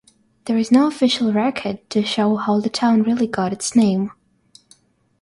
[0.45, 4.09] There is no official record to show how the town really got its name.